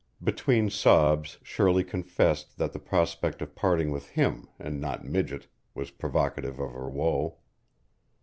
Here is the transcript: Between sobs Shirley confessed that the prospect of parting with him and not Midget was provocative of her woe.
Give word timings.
Between 0.23 0.71
sobs 0.71 1.37
Shirley 1.43 1.83
confessed 1.83 2.57
that 2.57 2.73
the 2.73 2.79
prospect 2.79 3.39
of 3.39 3.53
parting 3.53 3.91
with 3.91 4.09
him 4.09 4.49
and 4.57 4.81
not 4.81 5.05
Midget 5.05 5.45
was 5.75 5.91
provocative 5.91 6.57
of 6.59 6.71
her 6.71 6.89
woe. 6.89 7.37